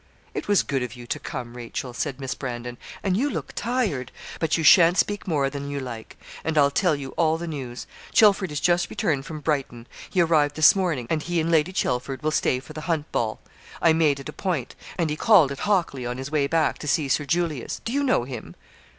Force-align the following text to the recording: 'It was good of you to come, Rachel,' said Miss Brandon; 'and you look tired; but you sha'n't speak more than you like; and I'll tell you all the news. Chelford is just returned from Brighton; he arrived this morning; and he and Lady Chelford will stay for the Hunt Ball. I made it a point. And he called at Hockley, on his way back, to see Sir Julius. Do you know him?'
'It 0.33 0.47
was 0.47 0.63
good 0.63 0.81
of 0.81 0.95
you 0.95 1.05
to 1.05 1.19
come, 1.19 1.55
Rachel,' 1.55 1.93
said 1.93 2.19
Miss 2.19 2.33
Brandon; 2.33 2.79
'and 3.03 3.15
you 3.15 3.29
look 3.29 3.53
tired; 3.53 4.11
but 4.39 4.57
you 4.57 4.63
sha'n't 4.63 4.97
speak 4.97 5.27
more 5.27 5.47
than 5.47 5.69
you 5.69 5.79
like; 5.79 6.17
and 6.43 6.57
I'll 6.57 6.71
tell 6.71 6.95
you 6.95 7.09
all 7.17 7.37
the 7.37 7.45
news. 7.45 7.85
Chelford 8.11 8.51
is 8.51 8.59
just 8.59 8.89
returned 8.89 9.27
from 9.27 9.41
Brighton; 9.41 9.85
he 10.09 10.19
arrived 10.21 10.55
this 10.55 10.75
morning; 10.75 11.05
and 11.11 11.21
he 11.21 11.39
and 11.39 11.51
Lady 11.51 11.71
Chelford 11.71 12.23
will 12.23 12.31
stay 12.31 12.59
for 12.59 12.73
the 12.73 12.81
Hunt 12.89 13.11
Ball. 13.11 13.39
I 13.79 13.93
made 13.93 14.19
it 14.19 14.27
a 14.29 14.33
point. 14.33 14.73
And 14.97 15.11
he 15.11 15.15
called 15.15 15.51
at 15.51 15.59
Hockley, 15.69 16.07
on 16.07 16.17
his 16.17 16.31
way 16.31 16.47
back, 16.47 16.79
to 16.79 16.87
see 16.87 17.07
Sir 17.07 17.25
Julius. 17.25 17.79
Do 17.85 17.93
you 17.93 18.01
know 18.03 18.23
him?' 18.23 18.55